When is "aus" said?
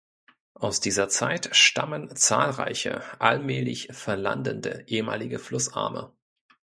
0.55-0.79